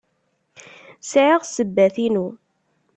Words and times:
Sɛiɣ 1.09 1.41
ssebbat-inu. 1.45 2.27